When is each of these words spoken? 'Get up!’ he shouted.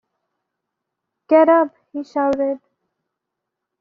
'Get 1.27 1.47
up!’ 1.47 1.75
he 1.93 2.03
shouted. 2.03 2.59